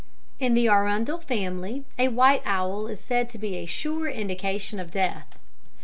[0.39, 4.89] In the Arundel family a white owl is said to be a sure indication of
[4.89, 5.27] death.